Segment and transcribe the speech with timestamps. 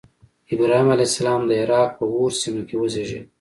[0.53, 3.25] ابراهیم علیه السلام د عراق په أور سیمه کې وزیږېد.